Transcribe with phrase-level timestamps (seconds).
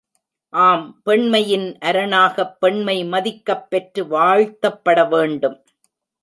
[0.53, 5.57] ஆம் பெண்மையின் அரணாகப் பெண்மை மதிக்கப் பெற்று வாழ்த்தப்பட வேண்டும்.